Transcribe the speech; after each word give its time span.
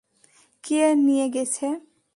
কে 0.63 0.81
নিয়ে 1.05 1.27
গেছে? 1.29 1.67